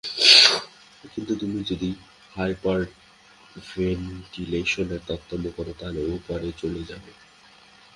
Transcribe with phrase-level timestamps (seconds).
[1.03, 1.95] কিন্তু তুমি যদি
[2.35, 7.11] হাইপারভেন্টিলেশনের তারতম্য করো তাহলে ওপারে চলে যাবে।